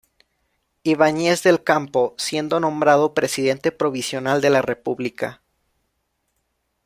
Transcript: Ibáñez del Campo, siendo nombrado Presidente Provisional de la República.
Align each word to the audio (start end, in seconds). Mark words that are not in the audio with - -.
Ibáñez 0.81 1.43
del 1.43 1.63
Campo, 1.63 2.15
siendo 2.17 2.59
nombrado 2.59 3.13
Presidente 3.13 3.71
Provisional 3.71 4.41
de 4.41 4.49
la 4.49 4.63
República. 4.63 5.43